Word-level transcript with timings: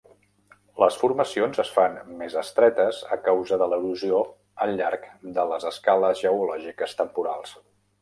Les 0.83 0.95
formacions 1.01 1.61
es 1.63 1.73
fan 1.75 1.99
més 2.21 2.37
estretes 2.43 3.03
a 3.17 3.19
causa 3.29 3.61
de 3.65 3.69
l'erosió 3.75 4.25
al 4.67 4.77
llarg 4.83 5.09
de 5.39 5.49
les 5.55 5.71
escales 5.75 6.27
geològiques 6.27 7.03
temporals. 7.05 7.59